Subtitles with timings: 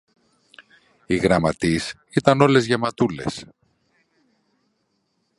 [1.05, 3.45] οι γραμματείς ήταν όλες γεματούλες